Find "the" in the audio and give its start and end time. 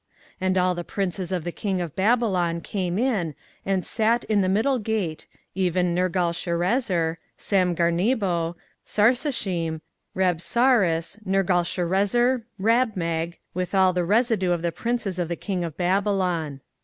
0.73-0.83, 1.43-1.51, 4.41-4.49, 13.93-14.03, 14.63-14.71, 15.27-15.35